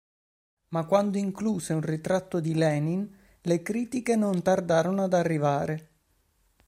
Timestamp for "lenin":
2.55-3.07